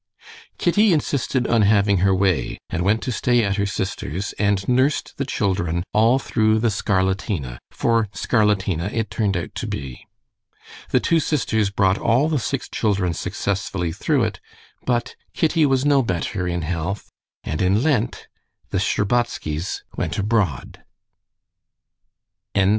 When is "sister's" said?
3.67-4.33